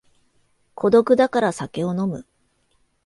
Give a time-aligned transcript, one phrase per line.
[0.73, 2.25] 孤独だから酒を飲む